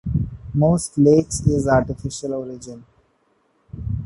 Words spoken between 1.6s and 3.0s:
artificial origin.